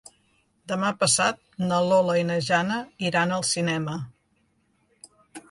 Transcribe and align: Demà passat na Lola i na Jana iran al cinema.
Demà 0.69 0.87
passat 1.03 1.37
na 1.65 1.81
Lola 1.89 2.15
i 2.21 2.23
na 2.31 2.39
Jana 2.47 2.79
iran 3.11 3.35
al 3.37 3.47
cinema. 3.51 4.01